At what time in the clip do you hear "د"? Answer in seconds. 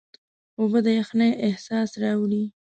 0.85-0.87